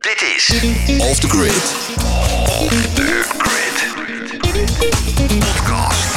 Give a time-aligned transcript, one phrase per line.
[0.00, 0.50] Dit is
[0.98, 1.52] Off the Grid.
[2.94, 4.38] de Grid
[5.38, 6.14] Podcast.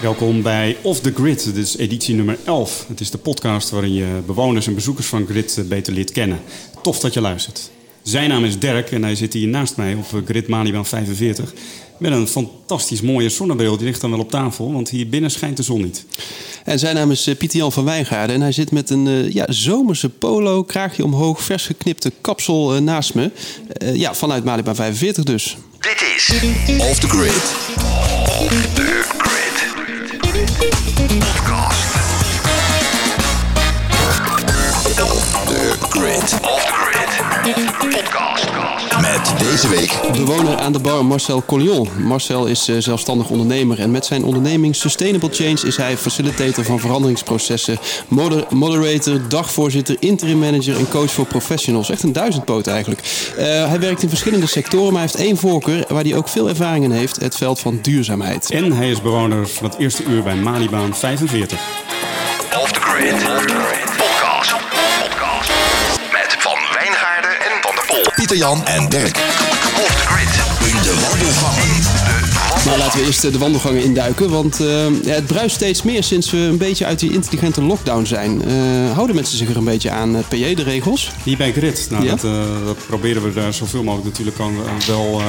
[0.00, 2.84] Welkom bij Off the Grid, dit is editie nummer 11.
[2.88, 6.40] Het is de podcast waarin je bewoners en bezoekers van Grid beter leert kennen.
[6.82, 7.70] Tof dat je luistert.
[8.08, 11.52] Zijn naam is Dirk en hij zit hier naast mij op eh, Grid Malibaan 45.
[11.98, 15.56] Met een fantastisch mooie zonnebril, die ligt dan wel op tafel, want hier binnen schijnt
[15.56, 16.04] de zon niet.
[16.64, 18.36] En zijn naam is eh, Pieter Jan van Wijngaarden.
[18.36, 23.14] En hij zit met een eh, ja, zomerse polo, kraagje omhoog, vers geknipte kapsel naast
[23.14, 23.30] me.
[23.68, 25.56] Eh, ja, vanuit Malibaan 45 dus.
[25.78, 26.32] Dit is
[26.78, 27.32] Off the Grid.
[28.74, 29.68] de Grid
[31.18, 31.92] Podcast.
[35.46, 36.22] De Grid.
[36.42, 36.87] Off the Grid.
[39.00, 41.88] Met deze week Bewoner aan de bar Marcel Collion.
[41.98, 46.80] Marcel is eh, zelfstandig ondernemer en met zijn onderneming Sustainable Change is hij facilitator van
[46.80, 47.78] veranderingsprocessen,
[48.08, 51.90] moder- moderator, dagvoorzitter, interim manager en coach voor professionals.
[51.90, 53.00] Echt een duizendpoot eigenlijk.
[53.36, 56.48] Eh, hij werkt in verschillende sectoren, maar hij heeft één voorkeur waar hij ook veel
[56.48, 58.50] ervaring in heeft, het veld van duurzaamheid.
[58.50, 61.58] En hij is bewoner van het eerste uur bij Malibaan 45.
[62.62, 63.57] Off the Grid
[68.28, 69.16] Pieter Jan en Dirk.
[70.64, 71.67] In de.
[72.68, 74.66] Maar Nou, laten we eerst eh, de wandelgangen induiken, want eh,
[75.04, 78.42] ja, het bruist steeds meer sinds we een beetje uit die intelligente lockdown zijn.
[78.44, 78.52] Eh,
[78.94, 81.10] houden mensen zich er een beetje aan, uh, PJ, de regels?
[81.24, 82.10] Hier bij Grid, nou, Ja?
[82.10, 82.32] dat, eh,
[82.66, 85.26] dat proberen we daar zoveel mogelijk natuurlijk kan, eh, wel eh,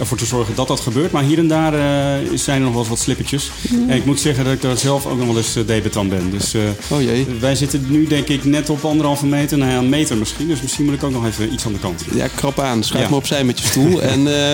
[0.00, 1.10] ervoor te zorgen dat dat gebeurt.
[1.12, 3.50] Maar hier en daar eh, zijn er nog wel eens wat slippertjes.
[3.88, 6.30] En ik moet zeggen dat ik daar zelf ook nog wel eens uh, debutant ben.
[6.30, 7.26] Dus eh, Oh jee.
[7.40, 10.48] wij zitten nu denk ik net op anderhalve meter, nou ja, een meter misschien.
[10.48, 12.02] Dus misschien moet ik ook nog even iets aan de kant.
[12.14, 12.84] Ja, krap aan.
[12.84, 13.10] Schuif Ja.
[13.10, 14.02] me opzij met je stoel.
[14.12, 14.52] en eh,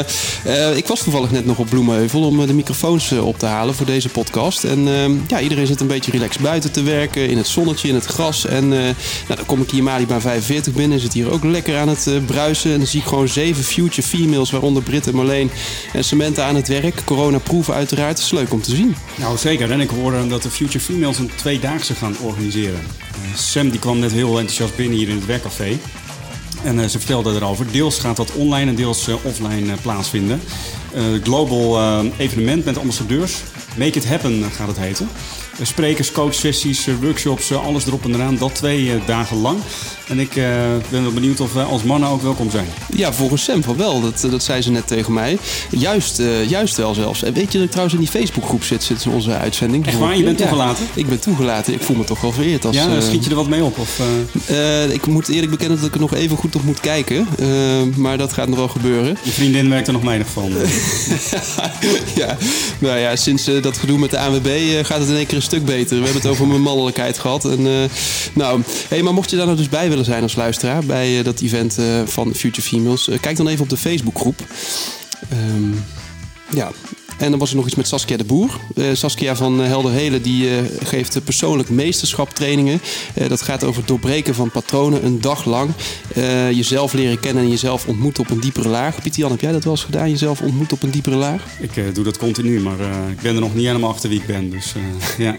[0.68, 3.46] eh, ik was toevallig net nog op Bloemenheuvel om eh, de microfoons eh, op te
[3.46, 4.64] halen voor deze podcast.
[4.64, 7.94] En eh, ja, iedereen zit een beetje relaxed buiten te werken, in het zonnetje, in
[7.94, 8.46] het gras.
[8.46, 8.94] En eh, nou,
[9.36, 12.72] dan kom ik hier Malibaan 45 binnen, zit hier ook lekker aan het bruisen.
[12.72, 15.50] En dan zie ik gewoon zeven future females, waaronder Britt en Marleen
[15.92, 17.02] en Samantha aan het werk.
[17.04, 18.18] Corona-proof uiteraard.
[18.18, 18.94] Is leuk om te zien.
[19.16, 22.80] Nou zeker, en ik hoorde dat de Future Females een tweedaagse gaan organiseren.
[23.36, 25.78] Sam die kwam net heel enthousiast binnen hier in het werkcafé.
[26.64, 27.66] En ze vertelde erover.
[27.72, 30.40] Deels gaat dat online en deels offline plaatsvinden.
[30.94, 33.42] Eh, global eh, evenement met ambassadeurs.
[33.76, 35.08] Make it happen eh, gaat het heten.
[35.58, 38.36] Eh, sprekers, coachsessies, eh, workshops, eh, alles erop en eraan.
[38.36, 39.58] Dat twee dagen lang.
[40.08, 40.30] En ik
[40.90, 42.66] ben wel benieuwd of wij als mannen ook welkom zijn.
[42.94, 44.00] Ja, volgens Sam van wel.
[44.00, 45.38] Dat, dat zei ze net tegen mij.
[45.70, 47.22] Juist, juist wel zelfs.
[47.22, 49.86] En weet je dat ik trouwens in die Facebookgroep zit sinds onze uitzending?
[49.86, 50.16] Echt waar?
[50.16, 50.86] Je bent Ja, toegelaten?
[50.94, 51.72] ik ben toegelaten.
[51.74, 52.64] Ik voel me toch wel vereerd.
[52.64, 53.78] Als, Ja, schiet je er wat mee op?
[53.78, 54.00] Of,
[54.92, 57.28] ik moet eerlijk bekennen dat ik er nog even goed op moet kijken.
[57.96, 59.16] Maar dat gaat nog wel gebeuren.
[59.22, 60.52] je vriendin werkt er nog menig van.
[62.22, 62.36] ja,
[62.78, 64.48] nou ja, sinds dat gedoe met de ANWB
[64.82, 65.96] gaat het in één keer een stuk beter.
[65.98, 67.44] We hebben het over mijn mannelijkheid gehad.
[67.44, 67.88] En, eh,
[68.32, 71.24] nou, hey, maar mocht je daar nou dus bij willen zijn als luisteraar bij eh,
[71.24, 74.40] dat event eh, van Future Females, kijk dan even op de Facebookgroep.
[75.28, 75.72] Ehm,
[76.54, 76.70] ja.
[77.22, 78.50] En dan was er nog iets met Saskia de Boer.
[78.74, 82.80] Eh, Saskia van eh, Helder Helen die eh, geeft persoonlijk meesterschap trainingen.
[83.14, 85.70] Eh, dat gaat over het doorbreken van patronen een dag lang.
[86.50, 89.02] Jezelf leren kennen en jezelf ontmoeten op een diepere laag.
[89.02, 90.10] Pieter Jan, heb jij dat wel eens gedaan?
[90.10, 91.44] Jezelf ontmoeten op een diepere laag?
[91.60, 92.80] ik doe dat continu, maar
[93.10, 94.50] ik ben er nog niet helemaal achter wie ik ben.
[94.50, 94.72] Dus,
[95.18, 95.36] ja.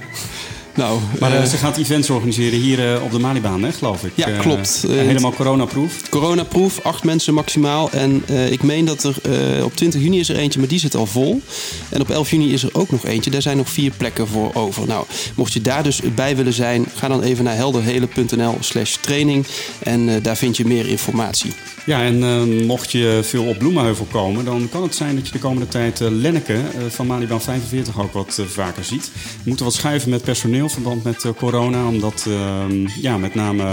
[0.75, 4.11] Nou, Maar eh, ze gaat events organiseren hier eh, op de Malibaan, hè, geloof ik.
[4.15, 4.85] Ja, klopt.
[4.89, 6.09] Eh, helemaal coronaproof.
[6.09, 7.91] Coronaproof, acht mensen maximaal.
[7.91, 9.15] En ik meen dat er
[9.63, 11.41] op 20 juni is er eentje, maar die zit al vol.
[11.89, 13.31] En op 11 juni is er ook nog eentje.
[13.31, 14.87] Daar zijn nog vier plekken voor over.
[14.87, 19.45] Nou, mocht je daar dus bij willen zijn, ga dan even naar helderhelen.nl slash training.
[19.83, 21.51] En daar vind je meer informatie.
[21.85, 25.39] Ja, en mocht je veel op Bloemenheuvel komen, dan kan het zijn dat je de
[25.39, 26.59] komende tijd Lenneke
[26.89, 29.11] van Malibaan 45 ook wat vaker ziet.
[29.13, 32.65] We moeten wat schuiven met personeel in verband met eh, corona, omdat eh,
[33.01, 33.63] ja, met name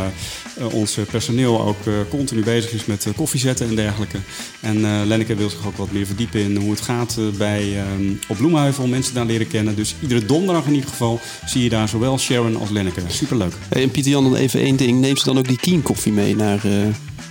[0.56, 4.18] eh, ons personeel ook eh, continu bezig is met koffie zetten en dergelijke.
[4.60, 7.82] En Lenneke wil zich ook wat meer verdiepen in hoe het gaat bij, eh,
[8.28, 9.74] op Bloemenheuvel, mensen daar leren kennen.
[9.76, 13.00] Dus iedere donderdag in ieder geval zie je daar zowel Sharon als Lenneke.
[13.06, 13.52] Superleuk.
[13.68, 15.00] Hey, en Pieter Jan, dan even één ding.
[15.00, 16.60] Neem ze dan ook die Keen koffie mee naar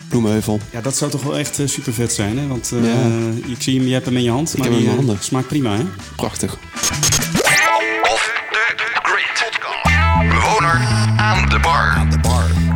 [0.10, 0.60] Bloemenheuvel?
[0.72, 2.48] Ja, dat zou toch wel echt super vet zijn, hè?
[2.48, 3.08] Want Ja.
[3.48, 5.00] ik zie hem, je hebt hem in je hand, maar heb hem die in mijn
[5.00, 5.26] eh, handen.
[5.26, 5.84] smaakt prima, hè?
[6.16, 6.58] Prachtig.
[11.70, 12.09] Aan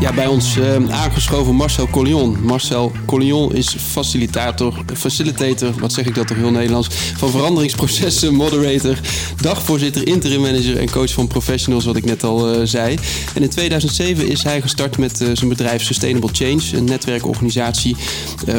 [0.04, 2.38] Ja, bij ons eh, aangeschoven Marcel Collion.
[2.42, 9.00] Marcel Collion is facilitator, facilitator, wat zeg ik dat toch heel Nederlands, van veranderingsprocessen, moderator,
[9.42, 12.98] dagvoorzitter, interim manager en coach van professionals, wat ik net al eh, zei.
[13.34, 17.96] En in 2007 is hij gestart met eh, zijn bedrijf Sustainable Change, een netwerkorganisatie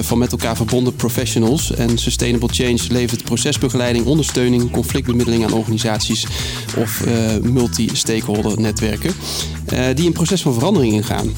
[0.00, 1.74] van met elkaar verbonden professionals.
[1.74, 6.26] En Sustainable Change levert procesbegeleiding, ondersteuning, conflictbemiddeling aan organisaties
[6.76, 9.14] of eh, multi-stakeholder netwerken.
[9.94, 11.33] die een proces van verandering ingaan.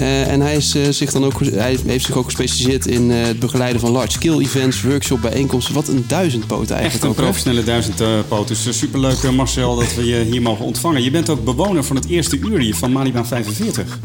[0.00, 3.22] Eh, en hij, is, eh, zich dan ook, hij heeft zich ook gespecialiseerd in eh,
[3.22, 5.74] het begeleiden van large-scale events, workshop, bijeenkomsten.
[5.74, 7.14] Wat een duizendpoot eigenlijk Echt een ook.
[7.14, 8.48] professionele duizendpoot.
[8.48, 11.02] Dus superleuk Marcel dat we je hier mogen ontvangen.
[11.02, 13.98] Je bent ook bewoner van het eerste uur hier van Malibaan 45.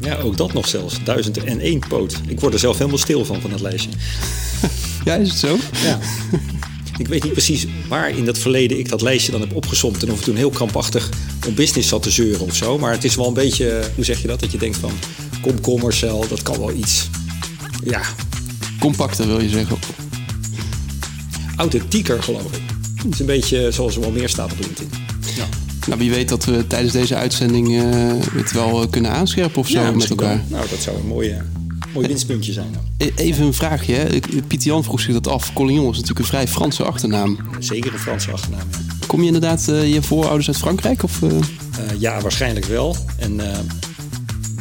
[0.00, 0.98] Ja, ook dat nog zelfs.
[1.04, 2.20] 1001 poot.
[2.26, 3.90] Ik word er zelf helemaal stil van, van dat lijstje.
[5.04, 5.56] Ja, is het zo?
[5.82, 5.98] Ja.
[6.98, 10.02] Ik weet niet precies waar in dat verleden ik dat lijstje dan heb opgesomd.
[10.02, 11.08] En of ik toen heel krampachtig
[11.46, 12.78] om business zat te zeuren of zo.
[12.78, 14.40] Maar het is wel een beetje, eh, hoe zeg je dat?
[14.40, 14.92] Dat je denkt van,
[15.60, 17.08] kom, Marcel, dat kan wel iets.
[17.84, 18.00] Ja,
[18.80, 19.78] Compacter wil je zeggen.
[21.56, 22.60] authentieker geloof ik.
[22.94, 24.90] Het is een beetje zoals er wel meer staat op LinkedIn.
[25.36, 25.48] Ja.
[25.86, 27.82] Nou, wie weet dat we tijdens deze uitzending eh,
[28.32, 30.44] het wel eh, kunnen aanscherpen of zo met elkaar.
[30.48, 31.42] Nou, dat zou een mooie,
[31.94, 32.72] mooi winstpuntje zijn.
[32.72, 32.82] dan.
[33.08, 33.94] E- Even een vraagje.
[33.94, 34.18] Hè.
[34.58, 35.52] Jan vroeg zich dat af.
[35.52, 37.38] Collignon is natuurlijk een vrij Franse achternaam.
[37.58, 38.66] Zeker een Franse achternaam.
[38.70, 39.06] ja.
[39.06, 41.02] Kom je inderdaad eh, je voorouders uit Frankrijk?
[41.02, 41.28] Of, eh?
[41.30, 41.42] Eh,
[41.98, 42.96] ja, waarschijnlijk wel.
[43.18, 43.36] En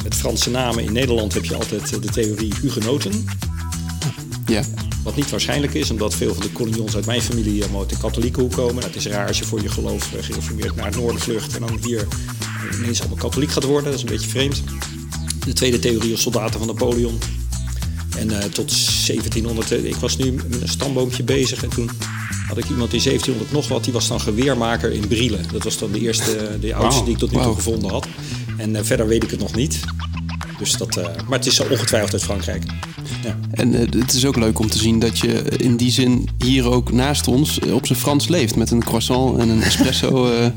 [0.03, 3.25] met Franse namen in Nederland heb je altijd de theorie hugenoten.
[4.45, 4.61] Ja.
[5.03, 7.97] Wat niet waarschijnlijk is, omdat veel van de colonions uit mijn familie allemaal uit de
[7.97, 8.83] katholieke hoek komen.
[8.83, 11.79] Het is raar als je voor je geloof gereformeerd naar het noorden vlucht en dan
[11.83, 12.07] hier
[12.79, 13.83] ineens allemaal katholiek gaat worden.
[13.91, 14.63] Dat is een beetje vreemd.
[15.47, 17.17] De tweede theorie is soldaten van Napoleon.
[18.17, 18.69] En eh, tot
[19.05, 21.89] 1700, eh, ik was nu met een stamboompje bezig en toen
[22.47, 25.45] had ik iemand in 1700 nog wat, die was dan geweermaker in Brielen.
[25.51, 28.07] Dat was dan de eerste, de oudste die ik tot nu toe gevonden had.
[28.57, 29.79] En eh, verder weet ik het nog niet.
[30.57, 32.63] Dus dat, eh, maar het is zo ongetwijfeld uit Frankrijk.
[33.23, 33.39] Ja.
[33.51, 36.65] En eh, het is ook leuk om te zien dat je in die zin hier
[36.69, 38.55] ook naast ons eh, op zijn Frans leeft.
[38.55, 40.31] Met een croissant en een espresso.
[40.31, 40.47] eh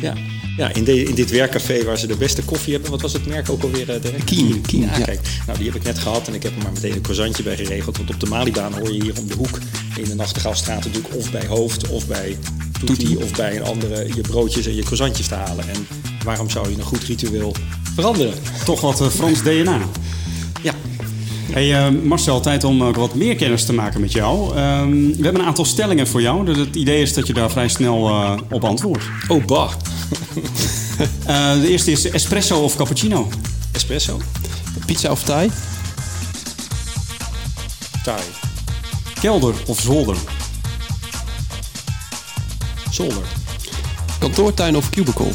[0.00, 0.14] Ja,
[0.56, 2.90] ja in, de, in dit werkcafé waar ze de beste koffie hebben.
[2.90, 3.86] Wat was het merk ook alweer?
[3.86, 4.24] Derek?
[4.24, 5.04] Kien, Kien, ja, ja.
[5.04, 5.20] kijk.
[5.46, 7.56] Nou, die heb ik net gehad en ik heb er maar meteen een croissantje bij
[7.56, 7.96] geregeld.
[7.96, 9.58] Want op de Malibaan hoor je hier om de hoek
[9.96, 12.36] in de Nachtegaalstraat natuurlijk of bij Hoofd of bij
[12.84, 15.68] Toetie of bij een andere je broodjes en je croissantjes te halen.
[15.68, 15.86] En
[16.24, 17.54] waarom zou je een goed ritueel
[17.94, 18.34] veranderen?
[18.64, 19.78] Toch wat eh, Frans DNA.
[20.62, 20.74] Ja,
[21.52, 24.56] Hey, eh, Marcel, tijd om ook wat meer kennis te maken met jou.
[24.56, 26.44] Ehm, we hebben een aantal stellingen voor jou.
[26.44, 29.04] Dus het idee is dat je daar vrij snel eh, op antwoordt.
[29.28, 29.72] oh bah,
[31.62, 33.28] de eerste is espresso of cappuccino?
[33.72, 34.20] espresso,
[34.86, 35.50] pizza of thai?
[38.04, 38.22] taai,
[39.20, 40.16] Kelder of zolder?
[42.90, 43.22] zolder.
[44.18, 45.30] Kantoortuin of cubicle?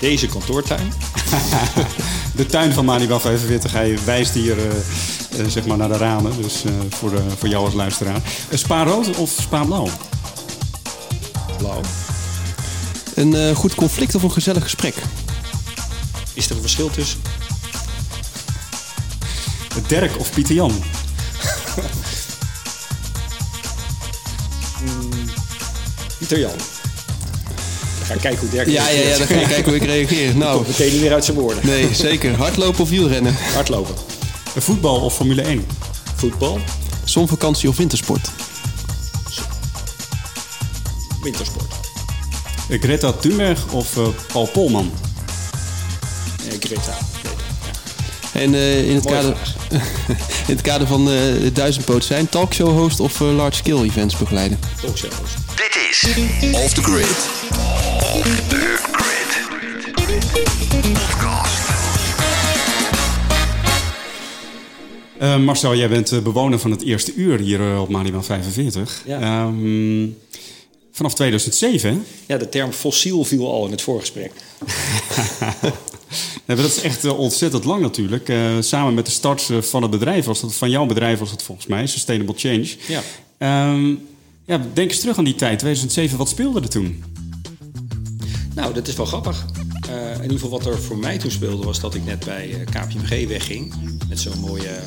[0.00, 0.92] Deze kantoortuin,
[2.36, 4.64] De tuin van Manibal 45, hij wijst hier eh,
[5.40, 6.42] eh, zeg maar naar de ramen.
[6.42, 8.20] Dus eh, voor, eh, voor jou als luisteraar.
[8.48, 9.88] Eh, Spa rood of spa blauw?
[11.58, 11.80] blauw.
[13.14, 14.94] Een eh, goed conflict of een gezellig gesprek?
[16.34, 17.20] Is er een verschil tussen?
[19.86, 20.72] Dirk of Pieter Jan?
[26.18, 26.52] Pieter Jan.
[27.98, 30.36] We gaan kijken hoe Dirk Ja, ja, ja, dan ga je kijken hoe ik reageer.
[30.42, 31.66] Nou, Komt meteen niet meer uit zijn woorden.
[31.66, 32.36] nee, zeker.
[32.36, 33.34] Hardlopen of wielrennen?
[33.54, 33.94] Hardlopen.
[34.56, 35.66] Voetbal of Formule 1?
[36.16, 36.58] Voetbal.
[37.04, 38.28] Zonvakantie of wintersport?
[41.22, 41.69] Wintersport.
[42.78, 44.92] Greta Thunberg of eh, Paul Polman?
[46.48, 46.96] Eh, Greta.
[48.32, 49.36] En eh, in, het kader,
[50.48, 51.16] in het kader van eh
[51.52, 54.58] duizendpoot zijn, talkshow host of large scale events begeleiden?
[54.80, 55.34] Talkshow host.
[55.56, 56.04] Dit is
[56.54, 57.06] Off the grid.
[58.48, 59.42] de Grid.
[60.82, 61.68] Podcast.
[65.18, 69.02] Eh, Marcel, jij bent eh, bewoner van het eerste uur hier op Malibaan 45.
[69.06, 69.20] Ja.
[69.20, 70.02] Ehm,
[71.00, 71.98] vanaf 2007, hè?
[72.26, 74.32] Ja, de term fossiel viel al in het voorgesprek.
[76.46, 78.28] Ja, dat is echt eh, ontzettend lang natuurlijk.
[78.28, 81.30] Eh, samen met de start eh, van het bedrijf was dat, van jouw bedrijf was
[81.30, 82.68] dat volgens mij, Sustainable Change.
[82.88, 83.02] Ja.
[83.38, 83.94] Ehm,
[84.44, 86.18] ja, denk eens terug aan die tijd, 2007.
[86.18, 87.04] Wat speelde er toen?
[88.54, 89.46] Nou, dat is wel grappig.
[90.16, 93.28] In ieder geval wat er voor mij toen speelde was dat ik net bij KPMG
[93.28, 93.74] wegging.
[94.08, 94.78] Met zo'n mooie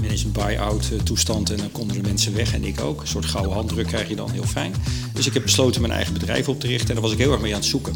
[0.00, 1.50] management buy-out eh, toestand.
[1.50, 3.00] En dan konden de mensen weg en ik ook.
[3.00, 4.74] Een soort gouden handdruk krijg je dan heel fijn.
[5.14, 6.88] Dus ik heb besloten mijn eigen bedrijf op te richten.
[6.88, 7.94] En daar was ik heel erg mee aan het zoeken.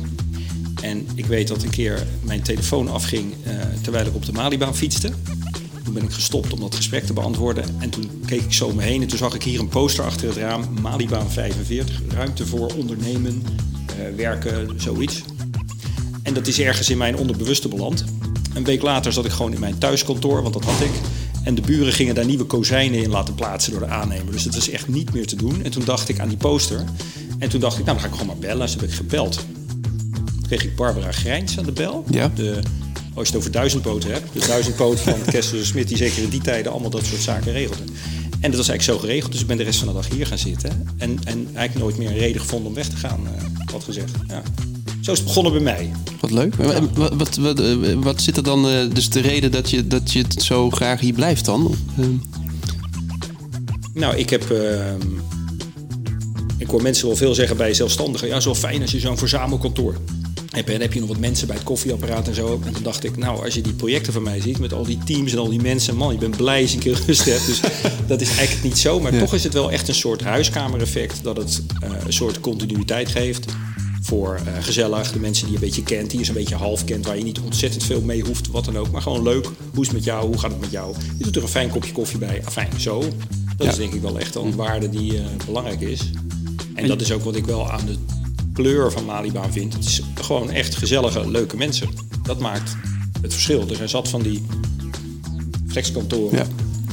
[0.83, 4.77] En ik weet dat een keer mijn telefoon afging eh, terwijl ik op de Malibaan
[4.77, 5.11] fietste.
[5.85, 7.65] Toen ben ik gestopt om dat gesprek te beantwoorden.
[7.79, 10.05] En toen keek ik zo om me heen en toen zag ik hier een poster
[10.05, 10.65] achter het raam.
[10.81, 13.43] Malibaan 45, ruimte voor ondernemen,
[13.87, 15.23] eh, werken, zoiets.
[16.23, 18.05] En dat is ergens in mijn onderbewuste beland.
[18.55, 20.93] Een week later zat ik gewoon in mijn thuiskantoor, want dat had ik.
[21.45, 24.33] En de buren gingen daar nieuwe kozijnen in laten plaatsen door de aannemer.
[24.33, 25.65] Dus het was echt niet meer te doen.
[25.65, 26.85] En toen dacht ik aan die poster.
[27.39, 28.67] En toen dacht ik, nou dan ga ik gewoon maar bellen.
[28.67, 29.35] Dus heb ik gebeld.
[30.15, 32.05] Toen kreeg ik Barbara Grijns aan de bel.
[32.11, 32.31] Ja.
[32.35, 32.61] De,
[33.15, 34.33] als je het over duizendpoten hebt.
[34.33, 37.83] De duizendpoot van Kessler Smit, die zeker in die tijden allemaal dat soort zaken regelde.
[38.41, 39.33] En dat was eigenlijk zo geregeld.
[39.33, 40.87] Dus ik ben de rest van de dag hier gaan zitten.
[40.99, 44.13] En, en eigenlijk nooit meer een reden gevonden om weg te gaan, eh, wat gezegd.
[44.29, 44.43] Ja.
[45.05, 45.91] Zo is het begonnen bij mij.
[46.21, 46.55] Wat leuk.
[46.55, 50.13] Wat, wat, wat, eh, wat zit er dan, eh, dus de reden dat je, dat
[50.13, 51.75] je het zo graag hier blijft dan?
[51.99, 52.05] Eh,
[53.95, 54.51] Nou, ik heb.
[54.51, 55.01] ehm,
[56.59, 58.29] ik hoor mensen wel veel zeggen bij zelfstandigen.
[58.29, 59.95] Ja, zo fijn als je zo'n verzamelkantoor
[60.51, 60.71] hebt.
[60.71, 62.61] En heb je nog wat mensen bij het koffieapparaat en zo.
[62.67, 64.99] En toen dacht ik, nou, als je die projecten van mij ziet met al die
[65.05, 67.47] teams en al die mensen, man, je bent blij als je een keer rust hebt.
[67.47, 67.61] Dus
[68.07, 69.01] dat is eigenlijk niet zo.
[69.01, 69.19] Maar Ja.
[69.21, 71.63] toch is het wel echt een soort huiskamereffect dat het
[72.07, 73.45] een soort continuïteit geeft.
[74.05, 76.85] Voor eh, gezellig, de mensen die je een beetje kent, die je zo'n beetje half
[76.85, 78.91] kent, waar je niet ontzettend veel mee hoeft, wat dan ook.
[78.91, 79.45] Maar gewoon leuk.
[79.73, 80.27] Hoe is het met jou?
[80.27, 80.95] Hoe gaat het met jou?
[81.19, 82.43] Je doet er een fijn kopje koffie bij.
[82.45, 83.01] Afijn, zo.
[83.57, 83.71] Dat Ja.
[83.73, 86.01] is denk ik wel echt een waarde die eh, belangrijk is.
[86.75, 87.97] En dat is ook wat ik wel aan de
[88.53, 89.73] kleur van Malibaan vind.
[89.73, 91.89] Het is gewoon echt gezellige, leuke mensen.
[92.23, 92.77] Dat maakt
[93.23, 93.69] het verschil.
[93.69, 94.43] Er zijn zat van die
[95.69, 96.37] flexkantoren.
[96.39, 96.43] Ja.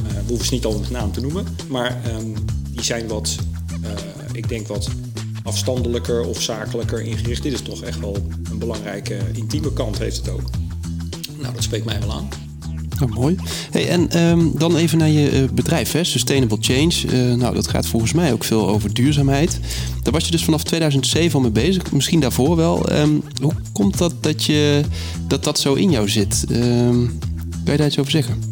[0.08, 1.44] Eh, we hoeven ze niet al met naam te noemen.
[1.68, 2.26] Maar ehm,
[2.70, 3.36] die zijn wat,
[3.82, 3.90] eh,
[4.32, 4.88] ik denk wat
[5.42, 7.42] afstandelijker of zakelijker ingericht.
[7.42, 8.16] Dit is toch echt wel
[8.50, 10.50] een belangrijke intieme kant heeft het ook.
[11.40, 12.28] Nou, dat spreekt mij wel aan.
[12.98, 13.36] Nou, mooi.
[13.70, 16.04] Hey, en ehm, dan even naar je eh, bedrijf, hè?
[16.04, 16.92] Sustainable Change.
[17.06, 19.60] Eh, nou, dat gaat volgens mij ook veel over duurzaamheid.
[20.02, 21.92] Daar was je dus vanaf 2007 al mee bezig.
[21.92, 22.88] Misschien daarvoor wel.
[22.88, 24.82] Ehm, hoe komt dat dat, je,
[25.28, 26.44] dat dat zo in jou zit?
[26.50, 27.06] Ehm,
[27.64, 28.42] kan je daar iets over zeggen?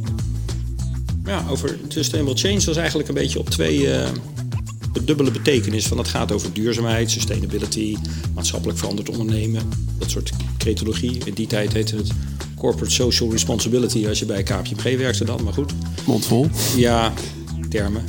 [1.24, 3.88] Ja, over Sustainable Change was eigenlijk een beetje op twee
[4.94, 5.86] eh, dubbele betekenis.
[5.86, 7.96] Van het gaat over duurzaamheid, sustainability,
[8.34, 9.62] maatschappelijk veranderd ondernemen.
[9.98, 11.18] Dat soort cretologie.
[11.24, 12.10] In die tijd heette het
[12.56, 15.72] Corporate Social Responsibility als je bij KPMG werkte dan, maar goed.
[16.06, 16.46] Mondvol.
[16.76, 17.12] Ja,
[17.68, 18.04] termen.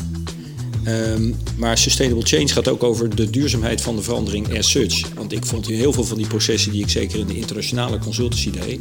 [0.83, 5.13] Ehm, maar Sustainable Change gaat ook over de duurzaamheid van de verandering as such.
[5.15, 7.97] Want ik vond in heel veel van die processen die ik zeker in de internationale
[8.00, 8.79] consultancy deed,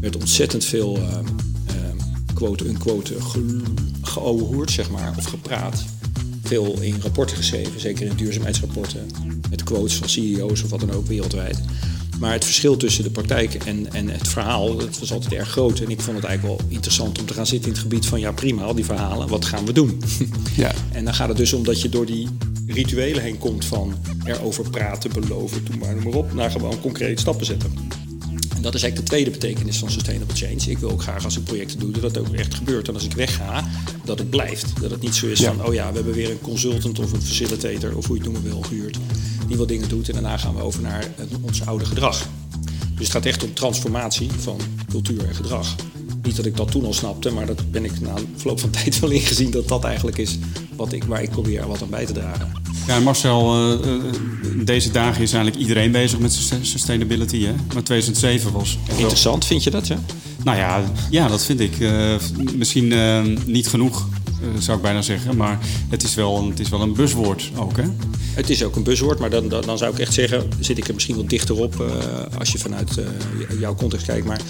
[0.00, 1.24] werd ontzettend veel ehm,
[1.66, 1.96] ehm,
[2.34, 3.60] quote-unquote ge-
[4.02, 5.84] geouwehoerd, zeg maar, of gepraat.
[6.50, 9.06] Veel in rapporten geschreven, zeker in duurzaamheidsrapporten,
[9.50, 11.60] met quotes van CEO's of wat dan ook wereldwijd.
[12.20, 15.80] Maar het verschil tussen de praktijk en, en het verhaal, dat was altijd erg groot.
[15.80, 18.20] En ik vond het eigenlijk wel interessant om te gaan zitten in het gebied van,
[18.20, 20.02] ja prima, al die verhalen, wat gaan we doen?
[20.56, 20.72] Ja.
[20.92, 22.28] En dan gaat het dus om dat je door die
[22.66, 27.20] rituelen heen komt van erover praten, beloven, doe maar, noem maar op, naar gewoon concreet
[27.20, 27.72] stappen zetten.
[28.60, 30.70] En dat is eigenlijk de tweede betekenis van Sustainable Change.
[30.70, 32.88] Ik wil ook graag als ik projecten doe, dat dat ook echt gebeurt.
[32.88, 33.64] En als ik wegga,
[34.04, 34.66] dat het blijft.
[34.80, 35.52] Dat het niet zo is Ja.
[35.54, 38.32] van, oh ja, we hebben weer een consultant of een facilitator, of hoe je het
[38.32, 38.98] noemen wil, gehuurd,
[39.48, 40.06] die wat dingen doet.
[40.08, 42.28] En daarna gaan we over naar het- ons oude gedrag.
[42.94, 44.56] Dus het gaat echt om transformatie van
[44.90, 45.74] cultuur en gedrag.
[46.22, 48.70] Niet dat ik dat toen al snapte, maar dat ben ik na een verloop van
[48.82, 50.38] tijd wel ingezien dat dat eigenlijk is
[50.76, 52.52] wat ik, waar ik probeer wat aan bij te dragen.
[52.86, 54.00] Ja, Marcel, eh, eh,
[54.64, 57.44] deze dagen is eigenlijk iedereen bezig met sus- sustainability.
[57.44, 57.52] Hè?
[57.74, 58.78] Maar 2007 was.
[58.96, 59.86] Interessant, vind je dat?
[59.86, 59.98] Ja?
[60.44, 61.80] Nou ja, ja, dat vind ik.
[61.80, 62.14] eh,
[62.56, 62.94] misschien
[63.46, 64.08] niet genoeg,
[64.58, 65.36] zou ik bijna zeggen.
[65.36, 67.84] Maar het is wel, het is wel een buswoord ook, hè?
[68.34, 70.88] Het is ook een buswoord, maar dan, dan, dan zou ik echt zeggen, zit ik
[70.88, 73.04] er misschien wat dichter op eh, als je vanuit eh,
[73.60, 74.26] jouw context kijkt.
[74.26, 74.40] Maar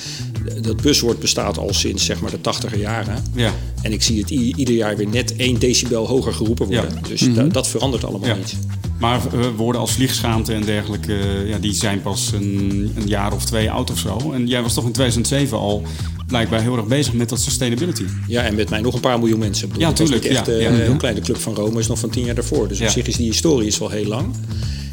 [0.61, 3.25] dat buswoord bestaat al sinds zeg maar de tachtiger jaren.
[3.35, 3.53] Ja.
[3.83, 6.95] En ik zie het ieder jaar weer net één decibel hoger geroepen worden.
[7.03, 7.09] Ja.
[7.09, 8.35] Dus da- dat verandert allemaal Ja.
[8.35, 8.57] niet.
[8.99, 13.33] Maar eh, woorden als vliegschaamte en dergelijke, eh, ja, die zijn pas een, een jaar
[13.33, 14.33] of twee oud of zo.
[14.33, 15.83] En jij was toch in 2007 al
[16.31, 18.05] blijkbaar heel erg bezig met dat sustainability.
[18.27, 19.69] Ja, en met mij nog een paar miljoen mensen.
[19.69, 21.79] Bedoel, Ja, dat was tuurlijk, niet echt ja, eh, ja, een kleine club van Rome,
[21.79, 22.69] is nog van tien jaar daarvoor.
[22.69, 24.35] Dus op zich is die historie is wel heel lang.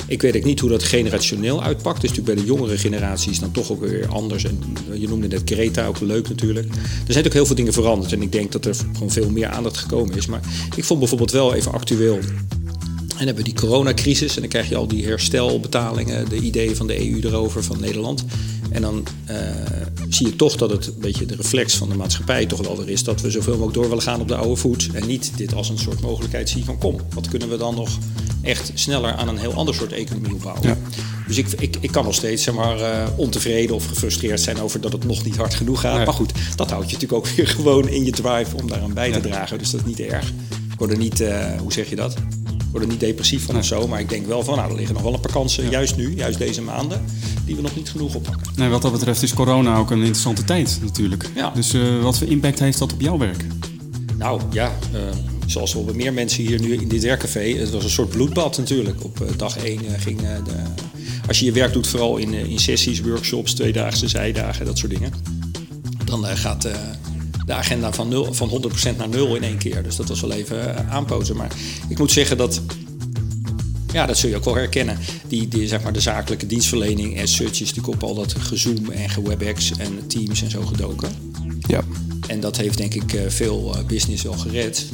[0.07, 2.01] Ik weet ook niet hoe dat generationeel uitpakt.
[2.01, 4.43] Dus natuurlijk bij de jongere generaties dan toch ook weer anders.
[4.43, 4.59] En
[4.93, 6.67] je noemde net Greta, ook leuk natuurlijk.
[7.07, 8.13] Er zijn ook heel veel dingen veranderd.
[8.13, 10.25] En ik denk dat er gewoon veel meer aandacht gekomen is.
[10.25, 10.41] Maar
[10.75, 12.19] ik vond bijvoorbeeld wel even actueel
[13.17, 16.75] en dan hebben we die coronacrisis en dan krijg je al die herstelbetalingen, de ideeën
[16.75, 18.25] van de EU erover, van Nederland.
[18.77, 19.37] En dan eh,
[20.09, 22.89] zie je toch dat het een beetje de reflex van de maatschappij toch wel weer
[22.89, 24.89] is dat we zoveel mogelijk door willen gaan op de oude voet.
[24.93, 27.89] En niet dit als een soort mogelijkheid zien van kom, wat kunnen we dan nog
[28.41, 30.67] echt sneller aan een heel ander soort economie opbouwen.
[30.67, 30.77] Ja.
[31.27, 34.81] Dus ik, ik, ik kan nog steeds zeg maar, eh, ontevreden of gefrustreerd zijn over
[34.81, 35.95] dat het nog niet hard genoeg gaat.
[35.95, 36.05] Nee.
[36.05, 39.11] Maar goed, dat houdt je natuurlijk ook weer gewoon in je drive om daaraan bij
[39.11, 39.23] te Ja.
[39.23, 39.57] dragen.
[39.57, 40.27] Dus dat is niet erg.
[40.71, 42.11] Ik word er niet, eh, hoe zeg je dat?
[42.47, 43.87] Ik word er niet depressief van of zo.
[43.87, 46.15] Maar ik denk wel van, nou, er liggen nog wel een paar kansen, juist nu,
[46.15, 47.05] juist deze maanden,
[47.47, 48.51] die we nog niet genoeg oppakken.
[48.55, 51.29] Nee, wat dat betreft is corona ook een interessante tijd natuurlijk.
[51.35, 51.49] Ja.
[51.49, 53.45] Dus eh, wat voor impact heeft dat op jouw werk?
[54.17, 54.99] Nou ja, eh,
[55.45, 57.57] zoals wel meer mensen hier nu in dit werkcafé.
[57.57, 59.03] Het was een soort bloedbad natuurlijk.
[59.03, 60.51] Op eh, dag één eh, ging de...
[61.27, 65.11] Als je je werk doet, vooral in, in sessies, workshops, tweedaagse zijdagen, dat soort dingen.
[66.05, 66.61] Dan gaat
[67.45, 68.49] de agenda van, nul, van
[68.93, 69.83] 100% naar nul in één keer.
[69.83, 71.35] Dus dat was wel even aanpoten.
[71.35, 71.51] Maar
[71.87, 72.61] ik moet zeggen dat...
[73.93, 74.97] Ja, dat zul je ook wel herkennen.
[75.27, 78.91] Die, die, zeg maar, de zakelijke dienstverlening as such is natuurlijk op al dat gezoom
[78.91, 81.09] en gewebex en Teams en zo gedoken.
[81.67, 81.83] Ja.
[82.27, 84.85] En dat heeft denk ik eh, veel eh, business wel gered.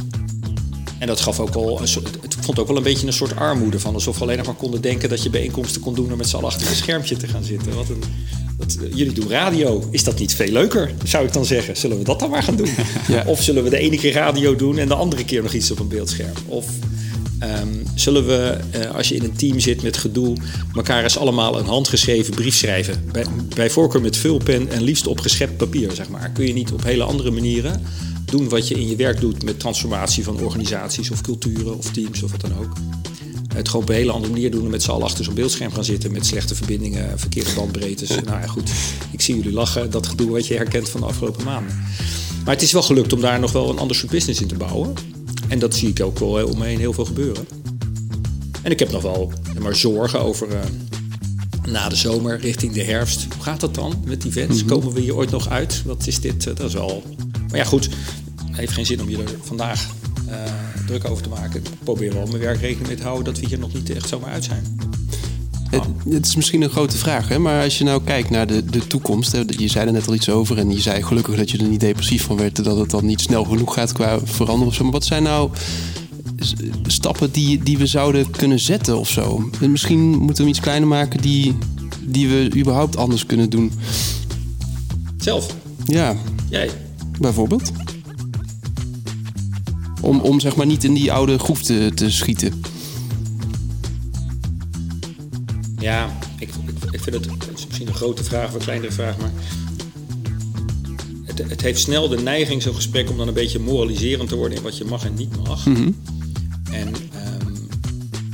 [0.99, 3.93] En dat gaf ook al, het vond ook wel een beetje een soort armoede van.
[3.93, 6.11] Alsof we alleen nog maar konden denken dat je bijeenkomsten kon doen...
[6.11, 7.75] om met z'n allen achter een schermpje te gaan zitten.
[7.75, 8.03] Wat een,
[8.57, 9.87] dat, jullie doen radio.
[9.91, 11.77] Is dat niet veel leuker, zou ik dan zeggen?
[11.77, 12.69] Zullen we dat dan maar gaan doen?
[13.07, 13.23] Ja.
[13.25, 15.79] Of zullen we de ene keer radio doen en de andere keer nog iets op
[15.79, 16.33] een beeldscherm?
[16.45, 16.65] Of
[17.49, 20.37] ehm, zullen we, eh, als je in een team zit met gedoe...
[20.75, 23.03] elkaar eens allemaal een handgeschreven brief schrijven?
[23.11, 26.29] Bij, bij voorkeur met vulpen en liefst op geschept papier, zeg maar.
[26.29, 27.81] Kun je niet op hele andere manieren
[28.25, 29.43] doen wat je in je werk doet...
[29.43, 32.73] met transformatie van organisaties of culturen of teams of wat dan ook...
[33.53, 35.71] Het gewoon op een hele andere manier doen en met z'n allen achter zo'n beeldscherm
[35.71, 38.09] gaan zitten met slechte verbindingen, verkeerde bandbreedtes.
[38.25, 38.71] nou ja, goed,
[39.11, 41.75] ik zie jullie lachen, dat gedoe wat je herkent van de afgelopen maanden.
[42.45, 44.55] Maar het is wel gelukt om daar nog wel een ander soort business in te
[44.55, 44.93] bouwen.
[45.53, 47.47] En dat zie ik ook wel eh, om me heen heel veel gebeuren.
[48.61, 50.59] En ik heb nog wel maar zorgen over eh,
[51.67, 53.27] na de zomer richting de herfst.
[53.33, 54.65] Hoe gaat dat dan met events?
[54.65, 55.83] Komen we hier ooit nog uit?
[55.85, 56.47] Wat is dit?
[56.47, 57.03] Eh, dat is wel.
[57.49, 57.89] Maar ja, goed.
[58.45, 59.89] Het heeft geen zin om je er vandaag
[60.27, 60.37] eh,
[60.85, 61.59] druk over te maken.
[61.63, 64.07] Ik probeer wel mijn werk rekening mee te houden dat we hier nog niet echt
[64.07, 64.77] zomaar uit zijn.
[65.73, 67.39] Het, het is misschien een grote vraag, hè?
[67.39, 69.31] maar als je nou kijkt naar de, de toekomst.
[69.31, 71.67] Hè, je zei er net al iets over en je zei gelukkig dat je er
[71.67, 72.63] niet depressief van werd.
[72.63, 74.83] Dat het dan niet snel genoeg gaat qua veranderen of zo.
[74.83, 75.49] Maar wat zijn nou
[76.87, 79.49] stappen die, die we zouden kunnen zetten of zo?
[79.61, 81.57] En Misschien moeten we hem iets kleiner maken die,
[82.01, 83.71] die we überhaupt anders kunnen doen.
[85.17, 86.15] Zelf, Ja,
[86.49, 86.69] jij.
[87.19, 87.71] bijvoorbeeld.
[90.01, 92.53] Om, om zeg maar niet in die oude groef te, te schieten.
[95.83, 98.91] Ja, ik, ik, ik vind het, het is misschien een grote vraag of een kleinere
[98.91, 99.31] vraag, maar
[101.25, 104.57] het, het heeft snel de neiging, zo'n gesprek, om dan een beetje moraliserend te worden
[104.57, 105.65] in wat je mag en niet mag.
[106.71, 107.55] En ehm,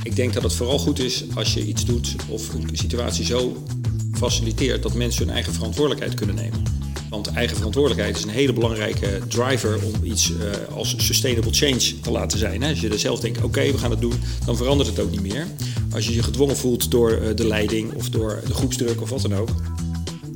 [0.02, 3.64] ik denk dat het vooral goed is als je iets doet of een situatie zo
[4.12, 6.62] faciliteert dat mensen hun eigen verantwoordelijkheid kunnen nemen.
[7.08, 12.10] Want eigen verantwoordelijkheid is een hele belangrijke driver om iets eh, als sustainable change te
[12.10, 12.62] laten zijn.
[12.62, 12.68] Hè.
[12.68, 15.22] Als je er zelf denkt, oké, we gaan het doen, dan verandert het ook niet
[15.22, 15.46] meer.
[15.92, 19.22] Als je je gedwongen voelt door eh, de leiding of door de groepsdruk of wat
[19.22, 19.48] dan ook.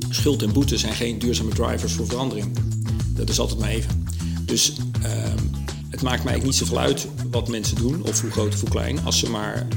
[0.09, 2.57] Schuld en boete zijn geen duurzame drivers voor verandering.
[3.09, 4.05] Dat is altijd maar even.
[4.45, 5.37] Dus ehm,
[5.89, 8.69] het maakt mij eigenlijk niet zoveel uit wat mensen doen, of hoe groot of hoe
[8.69, 9.67] klein, als ze maar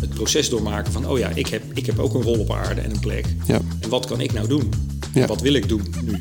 [0.00, 2.80] het proces doormaken van, oh ja, ik heb, ik heb ook een rol op aarde
[2.80, 3.26] en een plek.
[3.46, 3.60] Ja.
[3.80, 4.70] En wat kan ik nou doen?
[5.14, 5.26] Ja.
[5.26, 6.18] Wat wil ik doen nu?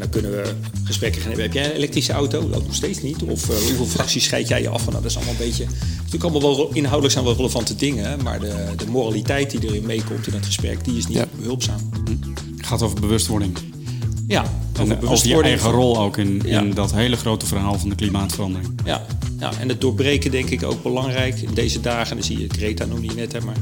[0.00, 0.52] En dan kunnen we
[0.84, 1.46] gesprekken gaan hebben.
[1.50, 2.50] Heb jij een elektrische auto?
[2.50, 3.22] Dat nog steeds niet.
[3.22, 4.82] Of eh, hoeveel fracties scheid jij je af?
[4.82, 4.92] van?
[4.92, 5.66] Nou, dat is allemaal een beetje...
[5.96, 8.22] Natuurlijk allemaal wel inhoudelijk zijn wel relevante dingen.
[8.22, 11.26] Maar de, de moraliteit die erin meekomt in dat gesprek, die is niet Ja.
[11.36, 11.90] behulpzaam.
[12.56, 13.56] Het gaat over bewustwording.
[14.26, 14.44] Ja,
[14.78, 16.60] En over je eigen rol ook in, Ja.
[16.60, 18.80] in dat hele grote verhaal van de klimaatverandering.
[18.84, 19.06] Ja,
[19.38, 22.16] ja, en het doorbreken denk ik ook belangrijk in deze dagen.
[22.16, 23.56] Dan zie je, Greta noemde je net, hè, maar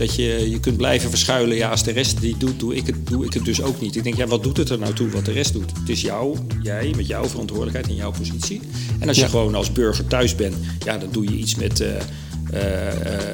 [0.00, 1.56] dat je, je kunt blijven verschuilen.
[1.56, 3.96] Ja, als de rest die doet, doe ik, het, doe ik het dus ook niet.
[3.96, 5.72] Ik denk, ja, wat doet het er nou toe wat de rest doet?
[5.80, 8.60] Het is jou, jij, met jouw verantwoordelijkheid en jouw positie.
[8.98, 9.28] En als je Ja.
[9.28, 11.80] gewoon als burger thuis bent, ja, dan doe je iets met...
[11.80, 11.88] eh,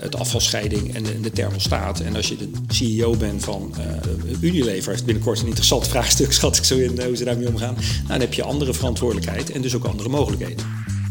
[0.00, 2.00] het afvalscheiding en de, de thermostaat.
[2.00, 6.56] En als je de CEO bent van eh, Unilever, heeft binnenkort een interessant vraagstuk, schat
[6.56, 7.74] ik zo in, hoe ze daarmee omgaan.
[7.74, 10.66] Nou, dan heb je andere verantwoordelijkheid en dus ook andere mogelijkheden.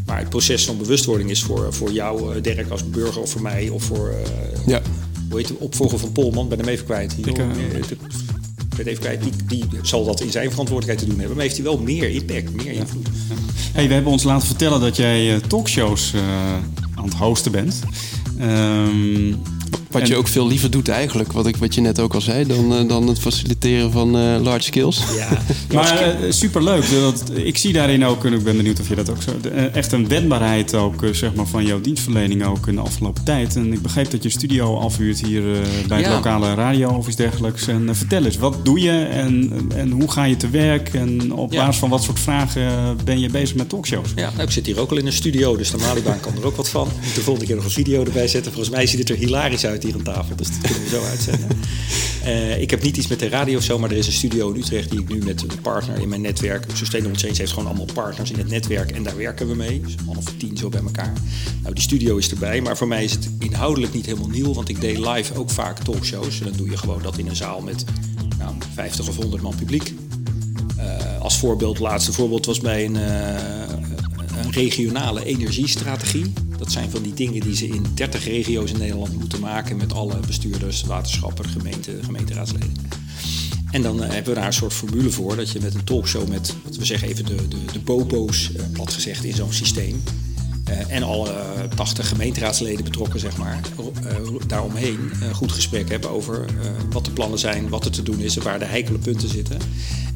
[0.06, 3.68] Maar het proces van bewustwording is voor, voor jou, Dirk, als burger of voor mij
[3.68, 4.14] of voor,
[4.66, 4.82] Ja.
[5.28, 7.14] Hoe heet de opvolger van Polman, ben hem even kwijt.
[7.18, 11.06] Ik, eh, meer- ik ben even kwijt, die, die zal dat in zijn verantwoordelijkheid te
[11.06, 11.34] doen hebben.
[11.36, 13.06] Maar heeft hij wel meer impact, meer invloed.
[13.72, 16.20] Hey, we hebben ons laten vertellen dat jij eh, talkshows eh,
[16.94, 17.80] aan het hosten bent.
[18.38, 19.34] Ehm,
[19.96, 22.20] Wat En- je ook veel liever doet eigenlijk, wat, ik, wat je net ook al
[22.20, 25.02] zei, dan, eh, dan het faciliteren van eh, large skills.
[25.16, 25.28] Ja,
[25.74, 26.90] Maar eh, superleuk.
[26.90, 29.30] Dat, ik zie daarin ook, en ik ben benieuwd of je dat ook zo...
[29.42, 33.56] de- echt een wendbaarheid ook, zeg maar, van jouw dienstverlening ook in de afgelopen tijd.
[33.56, 36.14] En ik begreep dat je studio afhuurt hier eh, bij de Ja.
[36.14, 37.66] lokale radio of iets dergelijks.
[37.68, 40.94] En vertel eens, wat doe je en, en hoe ga je te werk?
[40.94, 41.64] En op Ja.
[41.64, 44.08] basis van wat soort vragen ben je bezig met talkshows?
[44.16, 46.46] Ja, nou, ik zit hier ook al in een studio, dus de Malibaan kan er
[46.46, 46.88] ook wat van.
[47.04, 48.52] Moet de volgende keer nog een video erbij zetten.
[48.52, 51.48] Volgens mij ziet het er hilarisch uit hier tafel, dus dat kunnen we zo uitzenden.
[52.26, 54.50] Eh, ik heb niet iets met de radio of zo, maar er is een studio
[54.52, 56.64] in Utrecht die ik nu met een partner in mijn netwerk.
[56.74, 59.80] Sustainable Change heeft gewoon allemaal partners in het netwerk en daar werken we mee.
[59.80, 61.12] Dus man of tien zo bij elkaar.
[61.62, 64.68] Nou, die studio is erbij, maar voor mij is het inhoudelijk niet helemaal nieuw, want
[64.68, 66.38] ik deed live ook vaak talkshows.
[66.40, 67.84] En dan doe je gewoon dat in een zaal met
[68.38, 69.94] nou, 50 of 100 man publiek.
[70.76, 76.32] Eh, als voorbeeld, laatste voorbeeld was bij een, eh, een regionale energiestrategie.
[76.58, 79.92] Dat zijn van die dingen die ze in 30 regio's in Nederland moeten maken met
[79.92, 82.72] alle bestuurders, waterschappen, gemeente, gemeenteraadsleden.
[83.70, 86.28] En dan eh, hebben we daar een soort formule voor dat je met een talkshow
[86.28, 90.02] met, wat we zeggen even de, de, de bobo's, eh, plat gezegd, in zo'n systeem.
[90.64, 93.60] eh, en alle eh, 80 gemeenteraadsleden betrokken, zeg maar,
[94.46, 96.44] daaromheen een goed gesprek hebben over
[96.90, 99.58] wat de plannen zijn, wat er te doen is en waar de heikele punten zitten.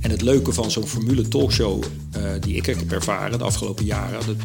[0.00, 1.82] En het leuke van zo'n formule talkshow
[2.40, 4.38] die ik heb ervaren de afgelopen jaren,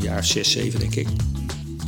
[0.00, 1.08] een jaar 6, 7 denk ik,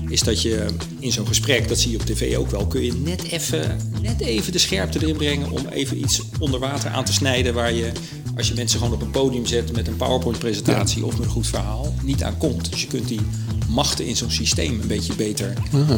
[0.09, 0.67] is dat je
[0.99, 4.21] in zo'n gesprek, dat zie je op tv ook wel, kun je net even, net
[4.21, 7.93] even de scherpte erin brengen om even iets onder water aan te snijden waar je,
[8.37, 11.47] als je mensen gewoon op een podium zet met een PowerPoint-presentatie of met een goed
[11.47, 12.71] verhaal, niet aan komt.
[12.71, 13.21] Dus je kunt die
[13.69, 15.53] machten in zo'n systeem een beetje beter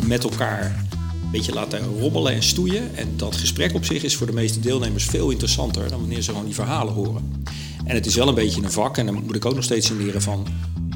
[0.07, 0.85] met elkaar
[1.25, 2.97] een beetje laten rommelen en stoeien.
[2.97, 6.31] En dat gesprek op zich is voor de meeste deelnemers veel interessanter dan wanneer ze
[6.31, 7.45] gewoon die verhalen horen.
[7.85, 9.91] En het is wel een beetje een vak en dan moet ik ook nog steeds
[9.91, 10.47] in leren van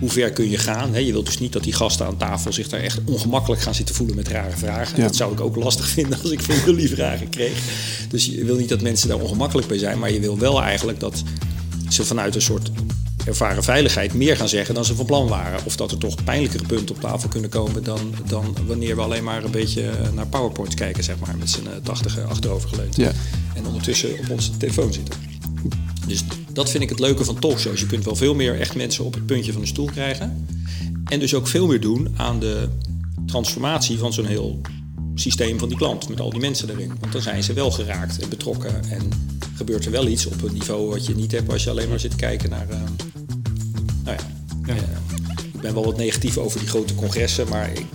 [0.01, 0.93] hoe ver kun je gaan.
[0.95, 0.99] Hè?
[0.99, 3.95] Je wilt dus niet dat die gasten aan tafel zich daar echt ongemakkelijk gaan zitten
[3.95, 4.97] voelen met rare vragen.
[4.97, 5.03] Ja.
[5.03, 7.59] Dat zou ik ook lastig vinden als ik van jullie vragen kreeg.
[8.09, 11.01] Dus je wil niet dat mensen daar ongemakkelijk bij zijn, maar je wil wel eigenlijk
[11.01, 11.23] dat
[11.89, 12.71] ze vanuit een soort
[13.29, 15.61] ervaren veiligheid meer gaan zeggen dan ze van plan waren.
[15.65, 19.25] Of dat er toch pijnlijkere punten op tafel kunnen komen dan, dan wanneer we alleen
[19.25, 22.97] maar een beetje naar PowerPoint kijken, zeg maar, met z'n eh, tachtige achterovergeleund.
[22.97, 23.13] Ja.
[23.55, 25.15] En ondertussen op onze telefoon zitten.
[26.07, 26.25] Dus
[26.59, 27.81] dat vind ik het leuke van talkshows.
[27.81, 30.47] Je kunt wel veel meer echt mensen op het puntje van de stoel krijgen.
[31.05, 32.68] En dus ook veel meer doen aan de
[33.27, 34.61] transformatie van zo'n heel
[35.14, 36.09] systeem van die klant.
[36.09, 36.92] Met al die mensen erin.
[37.01, 38.90] Want dan zijn ze wel geraakt en betrokken.
[38.90, 39.11] En
[39.55, 42.01] gebeurt er wel iets op een niveau wat je niet hebt als je alleen maar
[42.01, 42.68] zit kijken naar.
[42.68, 42.81] eh,
[44.05, 44.83] nou ja, eh,
[45.53, 47.87] ik ben wel wat negatief over die grote congressen, maar ik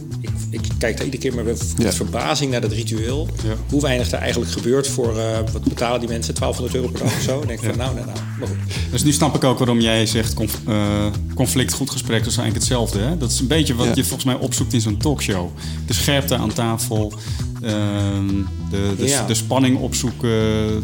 [0.84, 3.28] kijk daar iedere keer maar met verbazing naar dat ritueel.
[3.70, 6.34] Hoe weinig er eigenlijk gebeurt voor, eh, wat betalen die mensen?
[6.34, 7.42] 1200 euro per dag of zo?
[7.42, 8.58] En denk ik van nou, nou, nou, maar goed.
[8.92, 12.38] Dus nu snap ik ook waarom jij zegt conf- eh, conflict, goed gesprek, dat is
[12.38, 13.00] eigenlijk hetzelfde.
[13.00, 13.18] Hè?
[13.18, 15.50] Dat is een beetje wat je volgens mij opzoekt in zo'n talkshow.
[15.88, 17.14] De scherpte aan tafel,
[17.62, 18.28] ehm,
[18.70, 19.26] de, de, Ja.
[19.26, 20.32] de spanning opzoeken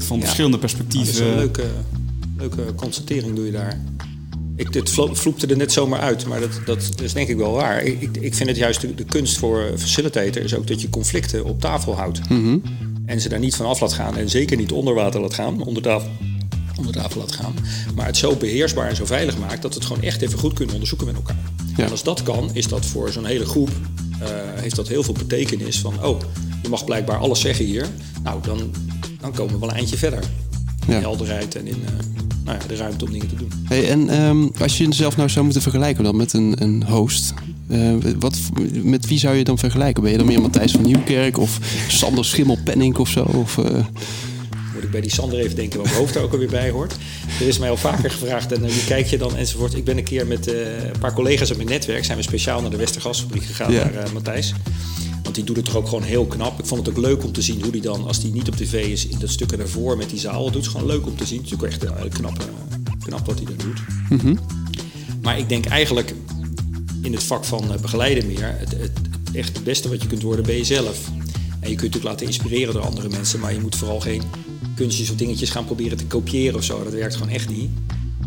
[0.02, 0.24] van Ja.
[0.24, 1.32] verschillende Nou, dat is perspectieven.
[1.32, 1.64] een leuke,
[2.38, 3.82] leuke constatering doe je daar.
[4.60, 7.52] Ik, dit vlo- vloepte er net zomaar uit, maar dat, dat is denk ik wel
[7.52, 7.84] waar.
[7.84, 11.46] Ik, ik- vind het juist de, de kunst voor facilitator is ook dat je conflicten
[11.46, 12.20] op tafel houdt.
[13.06, 15.62] En ze daar niet van af laat gaan en zeker niet onder water laat gaan,
[15.64, 16.10] onder tafel,
[16.78, 17.54] onder tafel laat gaan.
[17.96, 20.54] Maar het zo beheersbaar en zo veilig maakt dat we het gewoon echt even goed
[20.54, 21.38] kunnen onderzoeken met elkaar.
[21.78, 21.84] Ja.
[21.86, 23.70] En als dat kan, is dat voor zo'n hele groep,
[24.20, 26.20] eh, heeft dat heel veel betekenis van, oh,
[26.64, 27.86] je mag blijkbaar alles zeggen hier.
[28.24, 28.72] Nou, dan,
[29.20, 30.24] dan komen we wel een eindje verder.
[30.88, 31.00] In Ja.
[31.00, 31.92] helderheid en in eh,
[32.50, 33.52] nou ja, de ruimte om dingen te doen.
[33.68, 37.34] Hey, en ehm, als je jezelf nou zou moeten vergelijken dan met een, een host,
[37.68, 38.40] eh, wat,
[38.84, 40.04] met wie zou je dan vergelijken?
[40.04, 43.24] Ben je dan meer Matthijs van Nieuwkerk of Sander Schimmelpenning of zo?
[43.24, 43.64] Of, eh,
[44.74, 46.96] Moet ik bij die Sander even denken welk hoofd daar ook alweer bij hoort.
[47.40, 49.74] Er is mij al vaker gevraagd en eh, wie kijk je dan enzovoort.
[49.76, 52.06] Ik ben een keer met eh, een paar collega's uit mijn netwerk...
[52.06, 53.84] zijn we speciaal naar de Westergasfabriek gegaan, Ja.
[53.94, 54.54] naar eh, Matthijs.
[55.40, 56.60] Die doet het toch ook gewoon heel knap.
[56.60, 58.56] Ik vond het ook leuk om te zien hoe die dan, als die niet op
[58.56, 59.08] tv is...
[59.08, 61.38] in dat stuk ervoor met die zaal, dat doet het gewoon leuk om te zien.
[61.38, 62.46] Het is ook echt heel knap, eh,
[63.04, 63.80] knap wat hij dat doet.
[65.22, 66.14] Maar ik denk eigenlijk
[67.02, 68.56] in het vak van eh, begeleiden meer...
[68.58, 71.10] Het, het, het echt het beste wat je kunt worden ben je zelf.
[71.60, 73.40] En je kunt natuurlijk laten inspireren door andere mensen...
[73.40, 74.22] maar je moet vooral geen
[74.76, 76.84] kunstjes of dingetjes gaan proberen te kopiëren of zo.
[76.84, 77.70] Dat werkt gewoon echt niet.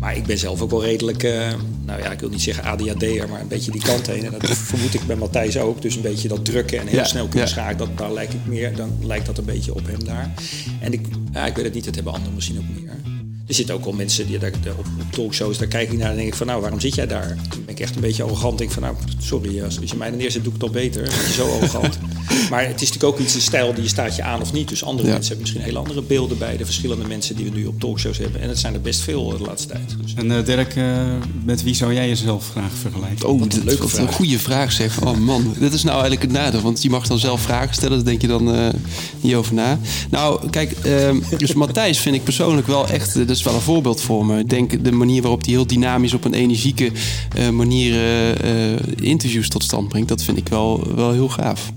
[0.03, 1.53] Maar ik ben zelf ook wel redelijk, eh,
[1.85, 4.25] nou ja, ik wil niet zeggen ADHD'er, maar een beetje die kant heen.
[4.25, 5.81] En dat vermoed ik bij Matthijs ook.
[5.81, 7.53] Dus een beetje dat drukken en heel Ja, snel kunnen ja.
[7.53, 10.33] schakelen, dat, daar lijkt ik meer, dan lijkt dat een beetje op hem daar.
[10.79, 12.95] En ik, ja, ik weet het niet, dat hebben anderen misschien ook meer.
[13.47, 16.15] Er zitten ook wel mensen die daar, op, op talkshows, daar kijk ik naar en
[16.15, 17.27] denk ik van, nou, waarom zit jij daar?
[17.27, 18.57] Dan ben ik echt een beetje arrogant.
[18.57, 21.01] Denk van, nou, sorry, als, als je mij er neerzet, doe ik het dan beter.
[21.01, 21.99] Ben je zo arrogant.
[22.51, 24.69] maar het is natuurlijk ook iets, een stijl die je staat je aan of niet.
[24.69, 25.13] Dus andere Ja.
[25.13, 28.17] mensen hebben misschien hele andere beelden bij de verschillende mensen die we nu op talkshows
[28.17, 28.41] hebben.
[28.41, 29.95] En het zijn er best veel eh, de laatste tijd.
[30.01, 31.13] Dus En eh, Dirk, eh,
[31.45, 33.27] met wie zou jij jezelf graag vergelijken?
[33.29, 34.15] oh, een dit, leuke wat een vraag.
[34.15, 35.01] goede vraag zeg.
[35.01, 36.61] Oh man, dit is nou eigenlijk het nadeel.
[36.61, 38.67] Want je mag dan zelf vragen stellen, daar denk je dan eh,
[39.21, 39.79] niet over na.
[40.09, 44.01] Nou, kijk, ehm, dus Matthijs vind ik persoonlijk wel echt, dat is wel een voorbeeld
[44.01, 44.39] voor me.
[44.39, 46.91] Ik denk de manier waarop hij heel dynamisch op een energieke
[47.35, 51.71] eh, manier eh, eh, interviews tot stand brengt, dat vind ik wel, wel heel gaaf.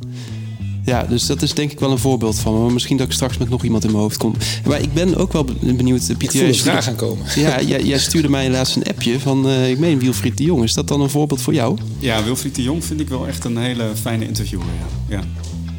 [0.84, 2.60] Ja, dus dat is denk ik wel een voorbeeld van me.
[2.60, 4.34] Maar misschien dat ik straks met nog iemand in mijn hoofd kom.
[4.66, 6.40] Maar ik ben ook wel benieuwd, ik Pieter.
[6.40, 7.24] jij vraag stuurde- aan komen.
[7.50, 10.62] Ja, jij, jij stuurde mij laatst een appje van, eh, ik meen Wilfried de Jong.
[10.62, 11.78] Is dat dan een voorbeeld voor jou?
[11.98, 14.66] Ja, Wilfried de Jong vind ik wel echt een hele fijne interviewer.
[15.08, 15.16] Ja.
[15.16, 15.22] Ja.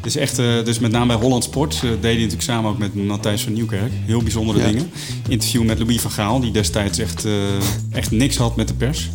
[0.08, 2.78] Is echt, eh, dus met name bij Holland Sport eh, deed hij natuurlijk samen ook
[2.78, 3.92] met Matthijs van Nieuwkerk.
[4.06, 4.66] Heel bijzondere Ja.
[4.66, 4.90] dingen.
[5.28, 7.32] Interview met Louis van Gaal, die destijds echt, eh,
[7.90, 9.10] echt niks had met de pers.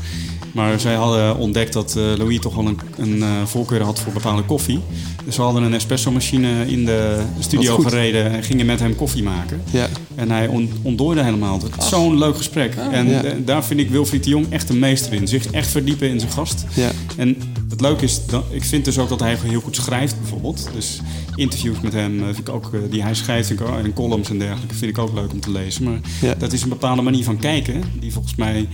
[0.52, 4.80] Maar zij hadden ontdekt dat Louis toch wel een, een voorkeur had voor bepaalde koffie.
[5.26, 9.62] Dus ze hadden een espresso-machine in de studio gereden en gingen met hem koffie maken.
[9.72, 9.88] Ja.
[10.16, 11.60] En hij on, ontdooide helemaal.
[11.64, 12.76] Het was zo'n leuk gesprek.
[12.92, 13.22] en Ja.
[13.46, 15.28] daar vind ik Wilfried de Jong echt een meester in.
[15.28, 16.66] Zich echt verdiepen in zijn gast.
[16.76, 16.92] Ja.
[17.18, 17.38] En
[17.70, 20.70] het leuke is, dat, ik vind dus ook dat hij heel goed schrijft bijvoorbeeld.
[20.76, 21.00] Dus
[21.36, 23.94] interviews met hem eh, vind ik ook, eh, die hij schrijft vind ik ook, en
[23.94, 25.84] columns en dergelijke vind ik ook leuk om te lezen.
[25.84, 26.34] Maar Ja.
[26.38, 28.68] dat is een bepaalde manier van kijken die volgens mij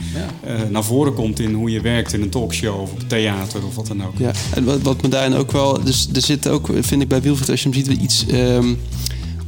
[0.44, 3.76] eh, naar voren komt in hoe je werkt in een talkshow of op theater of
[3.76, 4.18] wat dan ook.
[4.18, 5.84] Ja, en wat, wat me daarin ook wel...
[5.84, 8.74] Dus er zit ook, vind ik bij Wilfried, als je hem ziet, iets ehm,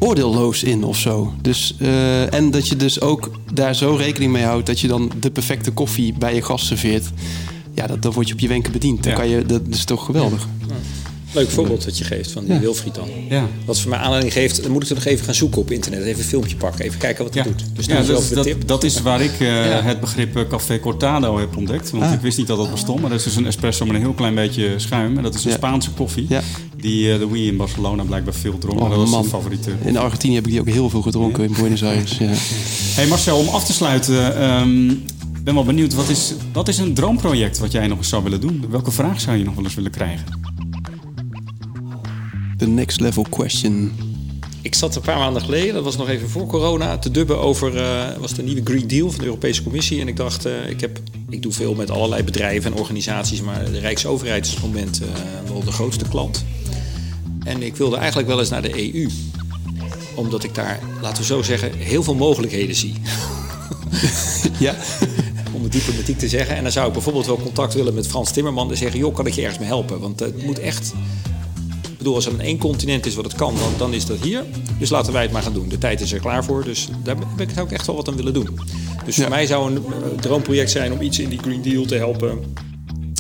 [0.04, 1.34] oordeelloos in of zo.
[1.42, 4.66] Dus, eh, en dat je dus ook daar zo rekening mee houdt...
[4.66, 7.06] dat je dan de perfecte koffie bij je gast serveert.
[7.76, 9.04] Ja, dat, dan word je op je wenken bediend.
[9.04, 9.18] Dan Ja.
[9.18, 10.48] kan je, dat is toch geweldig.
[11.34, 13.08] Leuk voorbeeld dat je geeft van die Wilfried dan.
[13.30, 13.48] Ja.
[13.66, 16.02] Wat voor mij aanleiding geeft, dan moet ik er nog even gaan zoeken op internet.
[16.04, 17.66] Even een filmpje pakken, even kijken wat hij Ja, doet.
[17.76, 18.68] Dus ja dat, tip.
[18.68, 19.48] dat is waar ik eh,
[19.92, 21.90] het begrip eh, Café Cortado heb ontdekt.
[21.92, 22.12] Want Ah.
[22.14, 23.00] ik wist niet dat dat bestond.
[23.02, 25.18] Maar dat is dus een espresso met een heel klein beetje schuim.
[25.18, 25.56] En dat is een Ja.
[25.58, 26.26] Spaanse koffie.
[26.30, 26.42] Ja.
[26.78, 28.80] Die eh, de Wii in Barcelona blijkbaar veel dronk.
[28.80, 29.20] Oh, dat was man.
[29.24, 29.72] zijn favoriete.
[29.84, 32.18] In Argentinië heb ik die ook heel veel gedronken in Buenos Aires.
[32.18, 32.32] Ja.
[32.96, 34.26] Hey Marcel, om af te sluiten.
[35.38, 35.94] Ik ben wel benieuwd.
[35.94, 38.66] Wat is, wat is een droomproject wat jij nog eens zou willen doen?
[38.70, 40.26] Welke vraag zou je nog wel eens willen krijgen?
[42.62, 43.92] The next level question.
[44.62, 47.78] Ik zat een paar maanden geleden, dat was nog even voor corona, te dubben over
[47.78, 50.02] eh, was de nieuwe Green Deal van de Europese Commissie.
[50.02, 53.72] En ik dacht, eh, ik, heb, ik doe veel met allerlei bedrijven en organisaties, maar
[53.72, 55.08] de Rijksoverheid is op het moment eh,
[55.52, 56.46] wel de grootste klant.
[57.44, 59.10] En ik wilde eigenlijk wel eens naar de EU.
[60.16, 62.94] Omdat ik daar, laten we zo zeggen, heel veel mogelijkheden zie.
[64.60, 64.76] Ja,
[65.56, 66.56] om het diplomatiek te zeggen.
[66.56, 69.28] En dan zou ik bijvoorbeeld wel contact willen met Frans Timmerman en zeggen: joh, kan
[69.28, 70.00] ik je ergens mee helpen?
[70.00, 70.94] Want het moet echt.
[72.02, 74.18] Ik bedoel, als er maar één continent is wat het kan, dan, dan is dat
[74.22, 74.44] hier.
[74.80, 75.70] Dus laten wij het maar gaan doen.
[75.70, 76.64] De tijd is er klaar voor.
[76.64, 78.60] Dus daar ben ik- zou ik echt wel wat aan willen doen.
[79.06, 81.96] Dus voor mij zou een eh, droomproject zijn om iets in die Green Deal te
[81.96, 82.40] helpen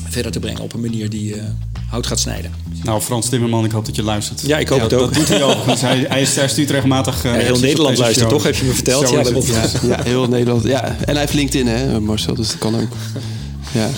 [0.09, 1.43] verder te brengen op een manier die eh,
[1.89, 2.51] hout gaat snijden.
[2.83, 4.41] Nou, Frans Timmerman, ik hoop dat je luistert.
[4.41, 4.99] Ja, ik hoop het ook.
[4.99, 5.81] Dat doet hij overigens.
[5.91, 7.23] Hij, hij, is- hij stuurt regelmatig...
[7.25, 8.37] eh, Ja, heel Nederland luistert, show.
[8.37, 8.43] toch?
[8.43, 9.09] Heb je me verteld?
[9.09, 10.63] Ja, ja, heel Nederland.
[10.63, 10.83] Ja.
[10.85, 12.89] En hij heeft LinkedIn, hè, Marcel, dus dat kan ook.
[13.73, 13.89] Ja.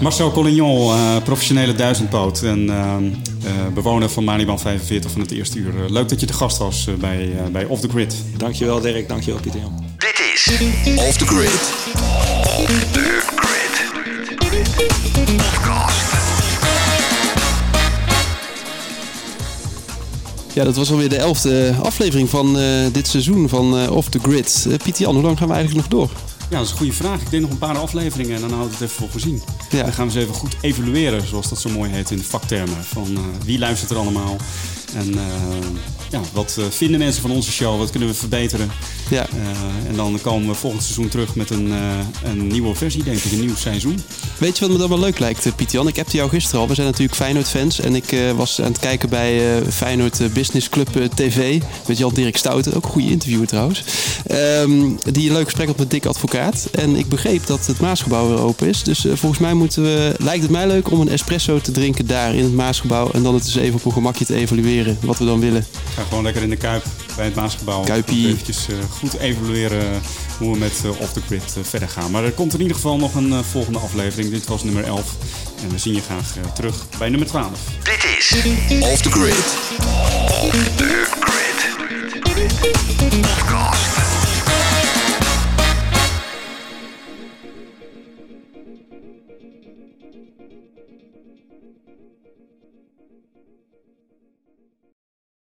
[0.00, 5.58] Marcel Collignon, eh, professionele duizendpoot en eh, eh, bewoner van Maniban 45 van het eerste
[5.58, 5.72] uur.
[5.88, 8.14] Leuk dat je te gast was bij, eh, bij Off The Grid.
[8.36, 9.84] Dankjewel Dirk, dankjewel Pieter Jan.
[9.98, 10.48] Dit is
[10.96, 11.50] Off the grid.
[12.92, 14.86] de Grid
[15.36, 16.16] Podcast.
[20.58, 24.18] ja, dat was alweer de elfde aflevering van eh, dit seizoen van eh, Off The
[24.18, 24.66] Grid.
[24.70, 26.10] Eh Pieter Jan, hoe lang gaan we eigenlijk nog door?
[26.50, 27.20] Ja, dat is een goede vraag.
[27.20, 29.42] Ik denk nog een paar afleveringen en dan houden we het even voor gezien.
[29.70, 29.82] Ja.
[29.82, 32.84] Dan gaan we eens even goed evalueren, zoals dat zo mooi heet in de vaktermen.
[32.84, 34.36] Van eh, wie luistert er allemaal
[34.94, 35.24] en eh,
[36.10, 38.70] ja, wat eh, vinden mensen van onze show, wat kunnen we verbeteren.
[39.10, 39.26] Ja.
[39.88, 41.72] En dan komen we volgend seizoen terug met een,
[42.22, 44.00] een nieuwe versie, denk ik, een nieuw seizoen.
[44.38, 45.88] Weet je wat me dan wel leuk lijkt, eh, Pieter Jan?
[45.88, 46.68] Ik heb jou gisteren al.
[46.68, 47.80] We zijn natuurlijk Feyenoord-fans.
[47.80, 51.60] En ik eh, was aan het kijken bij eh, Feyenoord Business Club TV.
[51.86, 52.74] Met Jan-Dirk Stouten.
[52.74, 53.84] Ook een goede interviewer trouwens.
[54.26, 56.68] Ehm, die een leuk gesprek had met Dick Advocaat.
[56.72, 58.82] En ik begreep dat het Maasgebouw weer open is.
[58.82, 62.34] Dus volgens mij moeten we, lijkt het mij leuk om een espresso te drinken daar
[62.34, 63.10] in het Maasgebouw.
[63.10, 65.66] En dan het eens even op een gemakje te evalueren wat we dan willen.
[65.94, 66.84] Ga gewoon lekker in de Kuip
[67.16, 67.82] bij het Maasgebouw.
[67.82, 68.28] Kuipie.
[68.28, 70.00] Eventjes goed evalueren
[70.38, 72.10] hoe we met Off The Grid verder gaan.
[72.10, 74.27] Maar er komt in ieder geval nog een volgende aflevering.
[74.30, 75.14] Dit was nummer 11.
[75.62, 77.50] En we zien je graag eh, terug bij nummer 12.
[77.82, 78.34] Dit is
[78.80, 79.34] Off the grid.
[80.76, 81.80] de Grid
[83.20, 83.97] Podcast.